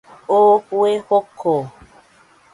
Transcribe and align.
Oo 0.35 0.55
fue 0.67 0.97
joko 1.07 1.53